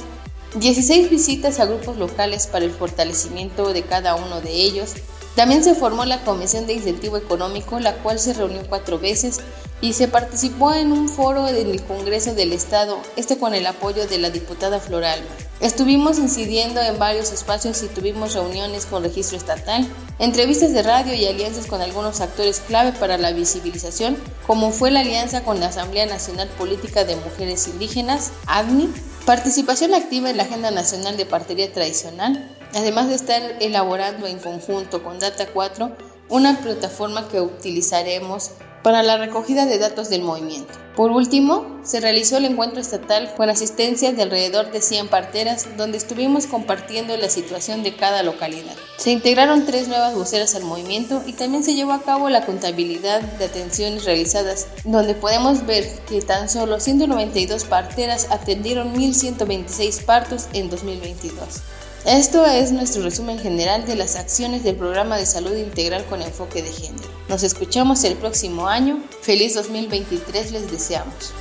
[0.57, 4.95] 16 visitas a grupos locales para el fortalecimiento de cada uno de ellos.
[5.37, 9.41] También se formó la Comisión de Incentivo Económico, la cual se reunió cuatro veces
[9.82, 14.07] y se participó en un foro en el Congreso del Estado, esto con el apoyo
[14.07, 15.20] de la diputada Floral.
[15.61, 19.87] Estuvimos incidiendo en varios espacios y tuvimos reuniones con registro estatal,
[20.18, 24.16] entrevistas de radio y alianzas con algunos actores clave para la visibilización,
[24.47, 28.89] como fue la alianza con la Asamblea Nacional Política de Mujeres Indígenas, ADNI,
[29.26, 35.03] participación activa en la Agenda Nacional de Partería Tradicional, además de estar elaborando en conjunto
[35.03, 35.97] con Data 4
[36.29, 38.51] una plataforma que utilizaremos
[38.83, 40.72] para la recogida de datos del movimiento.
[40.95, 45.99] Por último, se realizó el encuentro estatal con asistencia de alrededor de 100 parteras, donde
[45.99, 48.74] estuvimos compartiendo la situación de cada localidad.
[48.97, 53.20] Se integraron tres nuevas voceras al movimiento y también se llevó a cabo la contabilidad
[53.20, 60.70] de atenciones realizadas, donde podemos ver que tan solo 192 parteras atendieron 1.126 partos en
[60.70, 61.62] 2022.
[62.07, 66.63] Esto es nuestro resumen general de las acciones del programa de salud integral con enfoque
[66.63, 67.09] de género.
[67.29, 69.01] Nos escuchamos el próximo año.
[69.23, 71.35] Feliz 2023 les deseamos.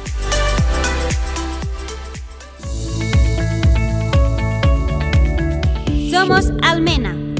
[6.09, 7.24] Somos Almena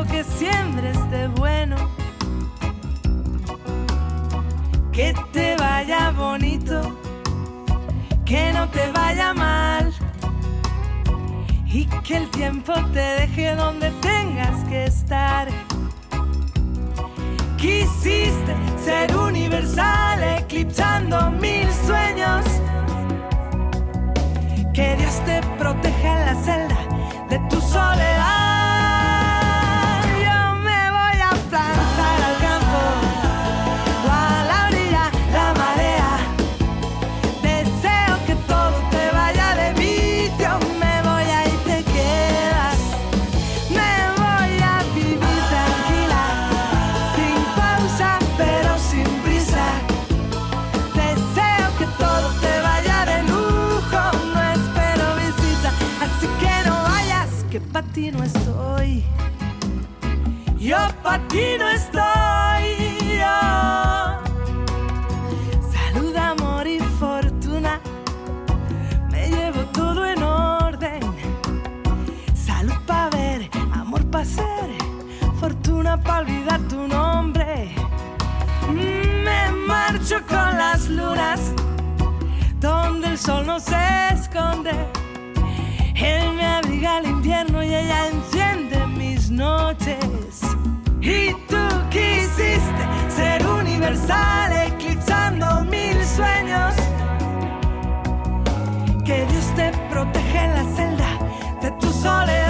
[0.00, 0.24] Lo que
[82.60, 83.76] donde el sol no se
[84.12, 84.70] esconde.
[85.96, 90.40] Él me abriga el invierno y ella enciende mis noches.
[91.00, 96.74] Y tú quisiste ser universal, eclipsando mil sueños.
[99.04, 101.10] Que Dios te proteja en la celda
[101.62, 102.49] de tu soledad.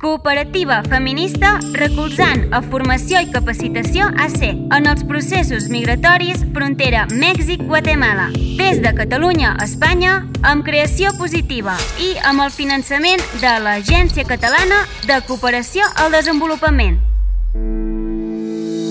[0.00, 8.28] cooperativa feminista recolzant a formació i capacitació AC en els processos migratoris frontera Mèxic-Guatemala.
[8.60, 14.84] Des de Catalunya a Espanya, amb creació positiva i amb el finançament de l'Agència Catalana
[15.08, 17.00] de Cooperació al Desenvolupament.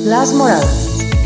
[0.06, 1.25] Las Moradas.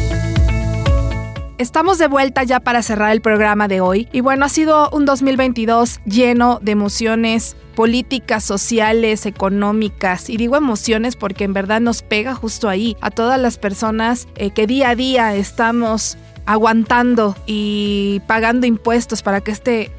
[1.59, 4.07] Estamos de vuelta ya para cerrar el programa de hoy.
[4.13, 10.29] Y bueno, ha sido un 2022 lleno de emociones políticas, sociales, económicas.
[10.29, 14.51] Y digo emociones porque en verdad nos pega justo ahí a todas las personas eh,
[14.51, 19.91] que día a día estamos aguantando y pagando impuestos para que este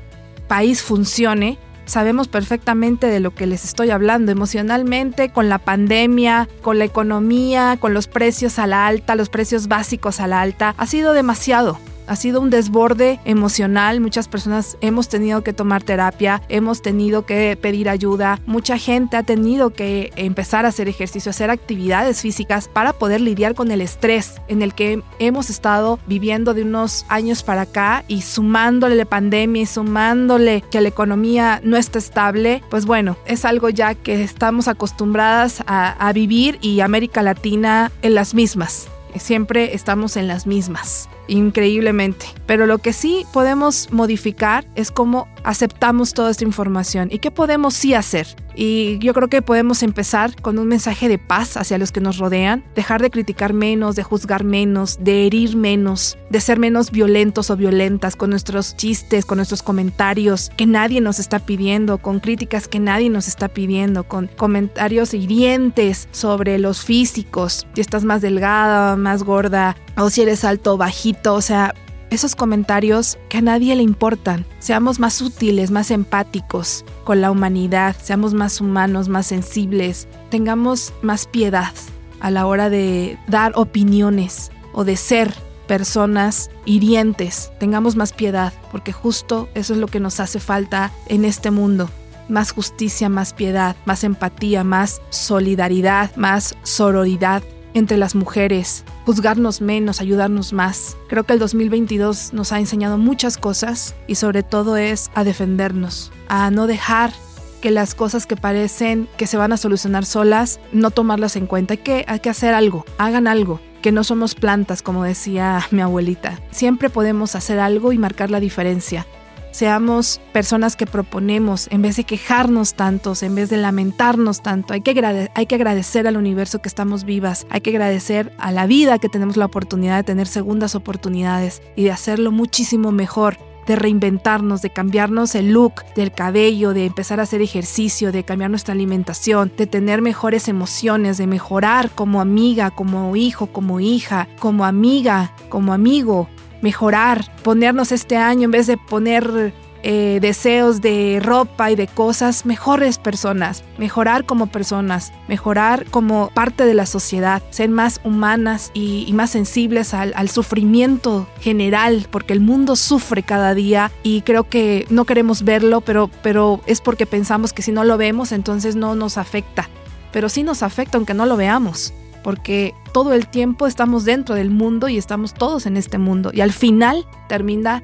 [0.49, 1.59] país funcione
[1.91, 7.77] sabemos perfectamente de lo que les estoy hablando emocionalmente, con la pandemia, con la economía,
[7.81, 10.75] con los precios a la alta, los precios básicos a la alta.
[10.79, 14.01] Ha sido demasiado ha sido un desborde emocional.
[14.01, 18.41] Muchas personas hemos tenido que tomar terapia, hemos tenido que pedir ayuda.
[18.47, 23.55] Mucha gente ha tenido que empezar a hacer ejercicio, hacer actividades físicas para poder lidiar
[23.55, 28.23] con el estrés en el que hemos estado viviendo de unos años para acá y
[28.23, 33.69] sumándole la pandemia y sumándole que la economía no está estable, pues bueno, es algo
[33.69, 38.89] ya que estamos acostumbradas a, a vivir y América Latina en las mismas.
[39.17, 42.27] Siempre estamos en las mismas increíblemente.
[42.47, 47.75] Pero lo que sí podemos modificar es cómo aceptamos toda esta información y qué podemos
[47.75, 48.27] sí hacer.
[48.55, 52.19] Y yo creo que podemos empezar con un mensaje de paz hacia los que nos
[52.19, 57.51] rodean, dejar de criticar menos, de juzgar menos, de herir menos, de ser menos violentos
[57.51, 62.69] o violentas con nuestros chistes, con nuestros comentarios que nadie nos está pidiendo, con críticas
[62.69, 68.97] que nadie nos está pidiendo, con comentarios hirientes sobre los físicos, si estás más delgada,
[68.97, 71.75] más gorda, o si eres alto o bajito, o sea,
[72.11, 74.45] esos comentarios que a nadie le importan.
[74.59, 81.27] Seamos más útiles, más empáticos con la humanidad, seamos más humanos, más sensibles, tengamos más
[81.27, 81.73] piedad
[82.21, 85.33] a la hora de dar opiniones o de ser
[85.67, 91.25] personas hirientes, tengamos más piedad, porque justo eso es lo que nos hace falta en
[91.25, 91.89] este mundo.
[92.29, 97.43] Más justicia, más piedad, más empatía, más solidaridad, más sororidad
[97.75, 100.97] entre las mujeres, juzgarnos menos, ayudarnos más.
[101.09, 106.13] Creo que el 2022 nos ha enseñado muchas cosas y sobre todo es a defendernos,
[106.29, 107.13] a no dejar
[107.61, 111.75] que las cosas que parecen que se van a solucionar solas, no tomarlas en cuenta.
[111.75, 115.81] Hay que, hay que hacer algo, hagan algo que no somos plantas, como decía mi
[115.81, 116.39] abuelita.
[116.53, 119.09] Siempre podemos hacer algo y marcar la diferencia
[119.51, 124.75] seamos personas que proponemos, en vez de quejarnos tantos, en vez de lamentarnos tanto.
[124.75, 128.67] Hay que, hay que agradecer al universo que estamos vivas, hay que agradecer a la
[128.67, 133.37] vida que tenemos la oportunidad de tener segundas oportunidades y de hacerlo muchísimo mejor
[133.67, 138.51] de reinventarnos, de cambiarnos el look del cabello, de empezar a hacer ejercicio, de cambiar
[138.51, 144.65] nuestra alimentación, de tener mejores emociones, de mejorar como amiga, como hijo, como hija, como
[144.65, 146.29] amiga, como amigo,
[146.63, 149.53] mejorar, ponernos este año en vez de poner
[149.83, 156.67] eh, deseos de ropa y de cosas, mejores personas, mejorar como personas, mejorar como parte
[156.67, 162.41] de la sociedad, ser más humanas y, más sensibles al, al, sufrimiento general, porque el
[162.41, 167.55] mundo sufre cada día y creo que no queremos verlo, pero, pero es porque pensamos
[167.55, 169.71] que si no lo vemos entonces no nos afecta,
[170.13, 174.51] pero sí nos afecta aunque no lo veamos porque todo el tiempo estamos dentro del
[174.51, 177.83] mundo y estamos todos en este mundo y al final termina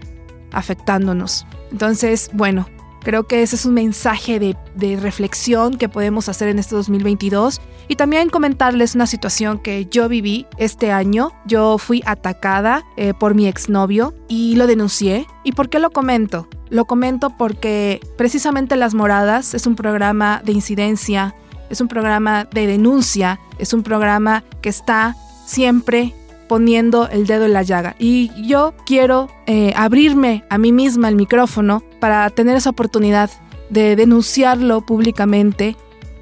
[0.53, 1.47] afectándonos.
[1.70, 2.66] Entonces, bueno,
[3.07, 4.57] creo que ese es un mensaje de,
[4.97, 10.47] reflexión que podemos hacer en este 2022 y también comentarles una situación que yo viví
[10.59, 11.30] este año.
[11.47, 15.26] Yo fui atacada eh, por mi exnovio y lo denuncié.
[15.45, 16.49] ¿Y por qué lo comento?
[16.68, 21.37] Lo comento porque precisamente Las Moradas es un programa de incidencia
[21.71, 26.14] es un programa de denuncia, es un programa que está siempre
[26.49, 27.97] poniendo el dedo en la llaga.
[27.99, 33.31] Y yo quiero eh, abrirme a mí misma el micrófono para tener esa oportunidad
[33.71, 35.77] de denunciarlo públicamente,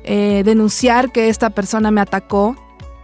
[0.04, 2.56] eh, denunciar que esta persona me atacó.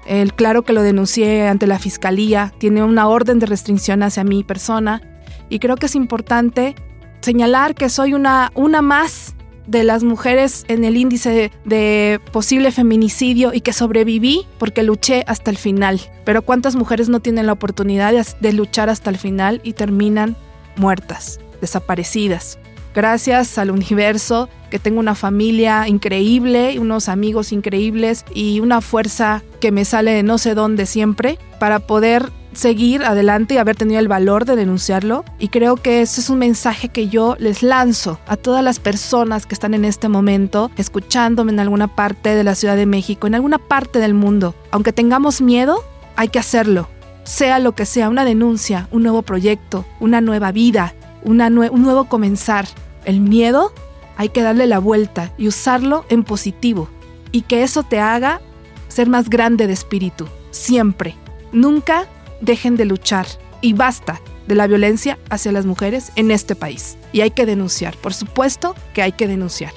[0.06, 4.42] El, claro que lo denuncié ante la fiscalía, tiene una orden de restricción hacia mi
[4.42, 5.02] persona
[5.50, 6.74] y creo que es importante
[7.20, 9.34] señalar que soy una, una más
[9.70, 15.50] de las mujeres en el índice de posible feminicidio y que sobreviví porque luché hasta
[15.50, 16.00] el final.
[16.24, 20.36] Pero ¿cuántas mujeres no tienen la oportunidad de luchar hasta el final y terminan
[20.76, 22.58] muertas, desaparecidas?
[22.94, 29.70] Gracias al universo que tengo una familia increíble, unos amigos increíbles y una fuerza que
[29.70, 34.08] me sale de no sé dónde siempre para poder seguir adelante y haber tenido el
[34.08, 35.24] valor de denunciarlo.
[35.38, 39.46] Y creo que ese es un mensaje que yo les lanzo a todas las personas
[39.46, 43.34] que están en este momento escuchándome en alguna parte de la Ciudad de México, en
[43.34, 44.54] alguna parte del mundo.
[44.70, 45.82] Aunque tengamos miedo,
[46.16, 46.88] hay que hacerlo.
[47.24, 52.10] Sea lo que sea, una denuncia, un nuevo proyecto, una nueva vida, una un nuevo
[52.10, 52.66] comenzar.
[53.06, 53.72] El miedo
[54.18, 56.90] hay que darle la vuelta y usarlo en positivo.
[57.32, 58.42] Y que eso te haga
[58.88, 60.26] ser más grande de espíritu.
[60.50, 61.16] Siempre.
[61.52, 62.06] Nunca
[62.40, 63.26] dejen de luchar.
[63.62, 66.96] Y basta de la violencia hacia las mujeres en este país.
[67.12, 67.96] Y hay que denunciar.
[67.96, 69.72] Por supuesto que hay que denunciar.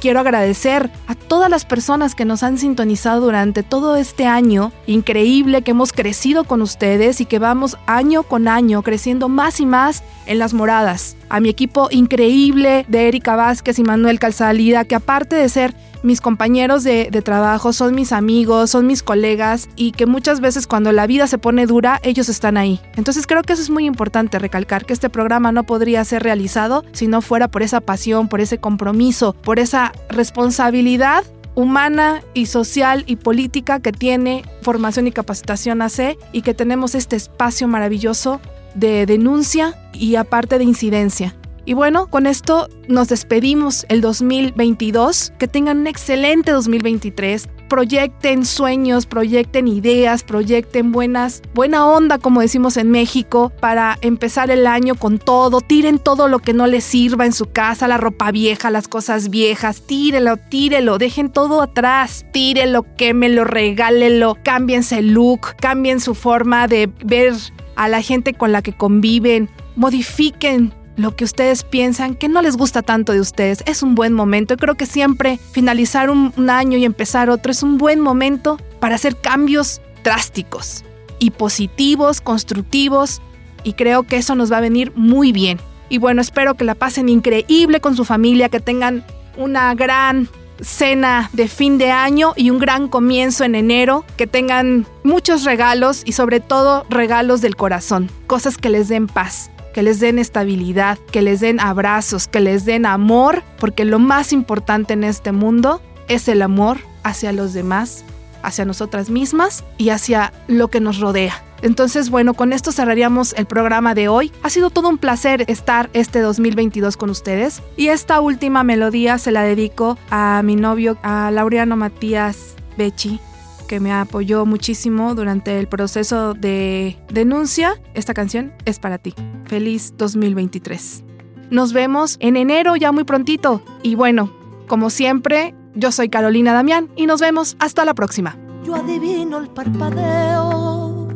[0.00, 5.62] Quiero agradecer a todas las personas que nos han sintonizado durante todo este año increíble
[5.62, 10.04] que hemos crecido con ustedes y que vamos año con año creciendo más y más
[10.26, 11.16] en las moradas.
[11.28, 16.20] A mi equipo increíble de Erika Vázquez y Manuel Calzalida, que aparte de ser mis
[16.20, 21.06] compañeros de, trabajo, son mis amigos, son mis colegas y que muchas veces cuando la
[21.06, 22.80] vida se pone dura, ellos están ahí.
[22.96, 26.84] Entonces creo que eso es muy importante recalcar, que este programa no podría ser realizado
[26.92, 31.24] si no fuera por esa pasión, por ese compromiso, por esa responsabilidad
[31.54, 37.16] humana y social y política que tiene Formación y Capacitación AC y que tenemos este
[37.16, 38.40] espacio maravilloso
[38.76, 41.34] de denuncia y aparte de incidencia.
[41.68, 45.34] Y bueno, con esto nos despedimos el 2022.
[45.38, 47.46] Que tengan un excelente 2023.
[47.68, 54.66] Proyecten sueños, proyecten ideas, proyecten buenas, buena onda, como decimos en México, para empezar el
[54.66, 55.60] año con todo.
[55.60, 59.28] Tiren todo lo que no les sirva en su casa, la ropa vieja, las cosas
[59.28, 59.82] viejas.
[59.86, 62.24] Tírelo, tírelo, dejen todo atrás.
[62.32, 67.34] Tírelo, quémelo, regálelo, cámbiense el look, cambien su forma de ver
[67.76, 69.50] a la gente con la que conviven.
[69.76, 73.62] Modifiquen lo que ustedes piensan que no les gusta tanto de ustedes.
[73.66, 74.56] Es un buen momento.
[74.56, 78.96] Creo que siempre finalizar un, un, año y empezar otro es un buen momento para
[78.96, 80.84] hacer cambios drásticos
[81.20, 83.22] y positivos, constructivos.
[83.62, 85.58] Y creo que eso nos va a venir muy bien.
[85.88, 89.04] Y bueno, espero que la pasen increíble con su familia, que tengan
[89.36, 90.28] una gran
[90.60, 96.02] cena de fin de año y un gran comienzo en enero, que tengan muchos regalos
[96.04, 100.98] y sobre todo regalos del corazón, cosas que les den paz que les den estabilidad,
[101.12, 105.80] que les den abrazos, que les den amor, porque lo más importante en este mundo
[106.08, 108.04] es el amor hacia los demás,
[108.42, 111.44] hacia nosotras mismas y hacia lo que nos rodea.
[111.62, 114.32] Entonces, bueno, con esto cerraríamos el programa de hoy.
[114.42, 117.62] Ha sido todo un placer estar este 2022 con ustedes.
[117.76, 123.20] Y esta última melodía se la dedico a mi novio, a Laureano Matías Becci,
[123.68, 127.80] que me apoyó muchísimo durante el proceso de denuncia.
[127.94, 129.14] Esta canción es para ti.
[129.44, 131.04] Feliz 2023.
[131.50, 133.62] Nos vemos en enero ya muy prontito.
[133.82, 134.32] Y bueno,
[134.66, 138.36] como siempre, yo soy Carolina Damián y nos vemos hasta la próxima.
[138.64, 141.08] Yo adivino el parpadeo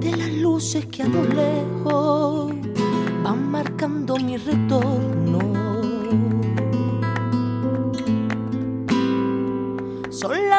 [0.00, 2.54] de las luces que a lo lejos
[3.24, 5.45] van marcando mi retorno.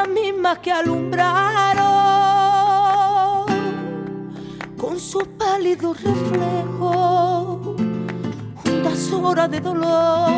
[0.07, 1.87] Mismas que alumbraron
[4.77, 7.75] con su pálido reflejo
[8.55, 10.31] juntas horas de dolor.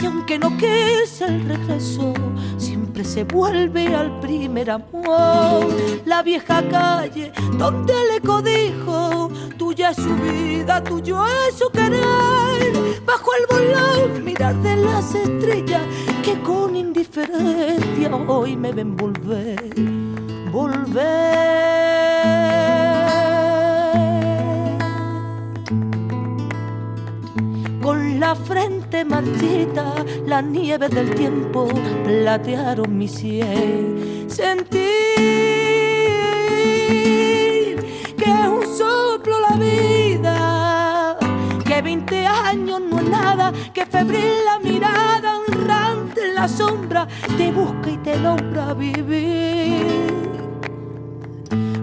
[0.00, 2.12] Y aunque no quise el regreso,
[2.58, 5.66] siempre se vuelve al primer amor.
[6.04, 13.02] La vieja calle donde le codijo, tuya es su vida, tuyo es su querer.
[13.06, 15.80] Bajo el volón, de las estrellas
[16.22, 19.74] que con indiferencia hoy me ven volver,
[20.52, 21.14] volver.
[27.80, 29.94] Con la frente marchita,
[30.26, 31.68] la nieve del tiempo
[32.04, 34.26] platearon mi sien.
[34.28, 35.33] Sentir
[43.72, 50.14] que febril la mirada, honrante en la sombra, te busca y te logra vivir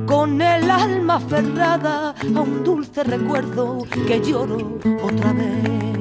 [0.06, 6.01] con el alma aferrada a un dulce recuerdo que lloro otra vez.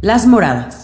[0.00, 0.77] Las Moradas.